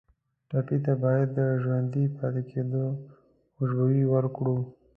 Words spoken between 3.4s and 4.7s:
خوشبويي ورکړو.